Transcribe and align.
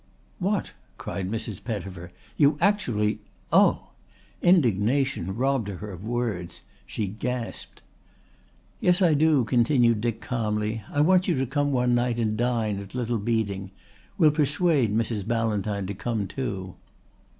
"What!" 0.39 0.73
cried 0.97 1.29
Mrs. 1.29 1.63
Pettifer. 1.63 2.11
"You 2.35 2.57
actually 2.59 3.19
Oh!" 3.53 3.91
Indignation 4.41 5.35
robbed 5.35 5.67
her 5.67 5.91
of 5.91 6.03
words. 6.03 6.63
She 6.87 7.05
gasped. 7.05 7.83
"Yes, 8.79 9.03
I 9.03 9.13
do," 9.13 9.43
continued 9.43 10.01
Dick 10.01 10.19
calmly. 10.19 10.81
"I 10.91 11.01
want 11.01 11.27
you 11.27 11.35
to 11.35 11.45
come 11.45 11.71
one 11.71 11.93
night 11.93 12.17
and 12.17 12.35
dine 12.35 12.79
at 12.79 12.95
Little 12.95 13.19
Beeding. 13.19 13.69
We'll 14.17 14.31
persuade 14.31 14.91
Mrs. 14.91 15.23
Ballantyne 15.27 15.85
to 15.85 15.93
come 15.93 16.25
too." 16.25 16.73